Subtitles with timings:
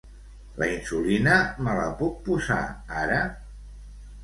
[0.61, 1.35] La insulina
[1.67, 2.59] me la puc posar
[3.05, 3.23] ara?